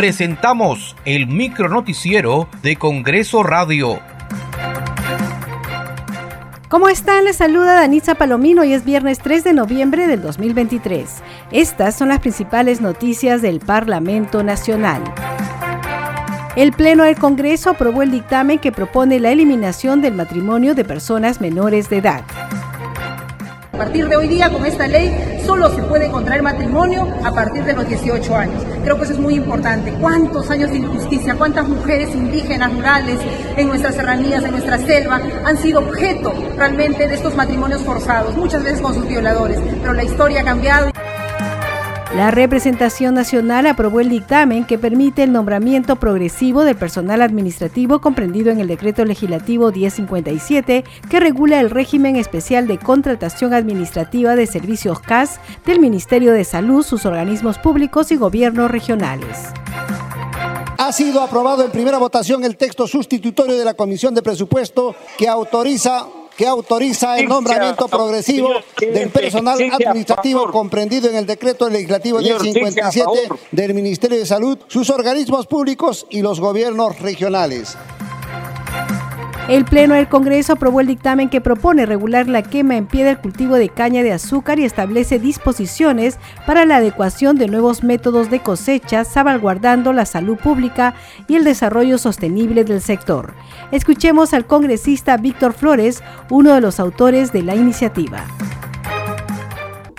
[0.00, 4.00] presentamos el micronoticiero de Congreso Radio.
[6.70, 7.26] ¿Cómo están?
[7.26, 11.16] Les saluda Danitza Palomino y es viernes 3 de noviembre del 2023.
[11.52, 15.02] Estas son las principales noticias del Parlamento Nacional.
[16.56, 21.42] El Pleno del Congreso aprobó el dictamen que propone la eliminación del matrimonio de personas
[21.42, 22.22] menores de edad.
[23.74, 25.14] A partir de hoy día, con esta ley,
[25.44, 28.62] solo se puede contraer matrimonio a partir de los 18 años.
[28.84, 29.92] Creo que eso es muy importante.
[30.00, 33.18] ¿Cuántos años de injusticia, cuántas mujeres indígenas, rurales,
[33.56, 38.62] en nuestras serranías, en nuestra selva, han sido objeto realmente de estos matrimonios forzados, muchas
[38.62, 39.58] veces con sus violadores?
[39.80, 40.90] Pero la historia ha cambiado.
[42.14, 48.50] La representación nacional aprobó el dictamen que permite el nombramiento progresivo del personal administrativo comprendido
[48.50, 54.98] en el decreto legislativo 1057 que regula el régimen especial de contratación administrativa de servicios
[54.98, 59.38] CAS del Ministerio de Salud, sus organismos públicos y gobiernos regionales.
[60.78, 65.28] Ha sido aprobado en primera votación el texto sustitutorio de la Comisión de Presupuesto que
[65.28, 66.06] autoriza
[66.40, 73.74] que autoriza el nombramiento progresivo del personal administrativo comprendido en el decreto legislativo 1057 del
[73.74, 77.76] Ministerio de Salud, sus organismos públicos y los gobiernos regionales.
[79.48, 83.18] El Pleno del Congreso aprobó el dictamen que propone regular la quema en pie del
[83.18, 88.40] cultivo de caña de azúcar y establece disposiciones para la adecuación de nuevos métodos de
[88.40, 90.94] cosecha, salvaguardando la salud pública
[91.26, 93.34] y el desarrollo sostenible del sector.
[93.72, 98.24] Escuchemos al congresista Víctor Flores, uno de los autores de la iniciativa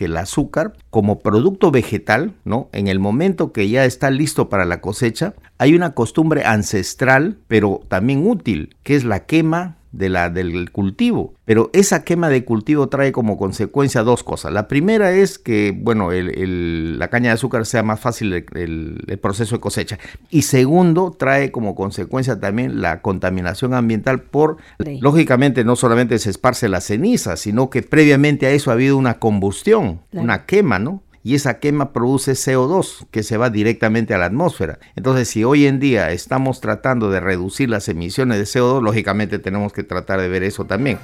[0.00, 2.70] que el azúcar como producto vegetal, ¿no?
[2.72, 7.82] En el momento que ya está listo para la cosecha, hay una costumbre ancestral, pero
[7.86, 11.34] también útil, que es la quema de la, del cultivo.
[11.44, 14.52] Pero esa quema de cultivo trae como consecuencia dos cosas.
[14.52, 19.60] La primera es que, bueno, la caña de azúcar sea más fácil el, proceso de
[19.60, 19.98] cosecha.
[20.30, 24.58] Y segundo, trae como consecuencia también la contaminación ambiental por,
[25.00, 29.18] lógicamente, no solamente se esparce la ceniza, sino que previamente a eso ha habido una
[29.18, 31.02] combustión, una quema, ¿no?
[31.22, 34.78] Y esa quema produce CO2 que se va directamente a la atmósfera.
[34.96, 39.72] Entonces, si hoy en día estamos tratando de reducir las emisiones de CO2, lógicamente tenemos
[39.72, 40.98] que tratar de ver eso también.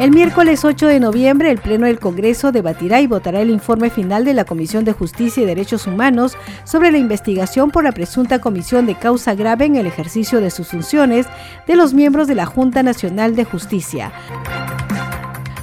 [0.00, 4.24] El miércoles 8 de noviembre, el Pleno del Congreso debatirá y votará el informe final
[4.24, 8.86] de la Comisión de Justicia y Derechos Humanos sobre la investigación por la presunta comisión
[8.86, 11.26] de causa grave en el ejercicio de sus funciones
[11.66, 14.10] de los miembros de la Junta Nacional de Justicia.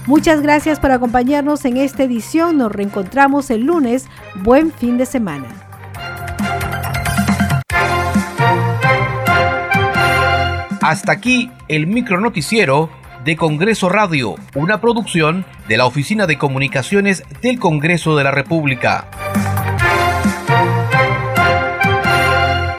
[0.08, 2.58] Muchas gracias por acompañarnos en esta edición.
[2.58, 4.08] Nos reencontramos el lunes.
[4.36, 5.48] Buen fin de semana.
[10.82, 12.90] Hasta aquí el micronoticiero
[13.26, 19.27] de Congreso Radio, una producción de la Oficina de Comunicaciones del Congreso de la República.